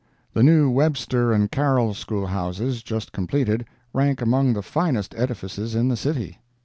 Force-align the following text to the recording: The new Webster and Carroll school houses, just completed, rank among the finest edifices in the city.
The 0.33 0.41
new 0.41 0.67
Webster 0.71 1.31
and 1.31 1.51
Carroll 1.51 1.93
school 1.93 2.25
houses, 2.25 2.81
just 2.81 3.11
completed, 3.11 3.65
rank 3.93 4.19
among 4.19 4.53
the 4.53 4.63
finest 4.63 5.13
edifices 5.15 5.75
in 5.75 5.89
the 5.89 5.95
city. 5.95 6.39